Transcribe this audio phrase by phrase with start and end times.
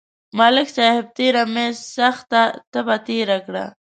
[0.37, 3.65] ملک صاحب تېره میاشت سخته تبه تېره کړه